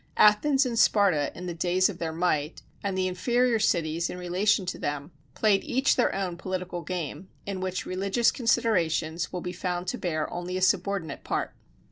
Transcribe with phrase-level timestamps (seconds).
[0.17, 4.65] Athens and Sparta in the days of their might, and the inferior cities in relation
[4.65, 9.85] to them, played each their own political game, in which religious considerations will be found
[9.85, 11.53] to bear only a subordinate part.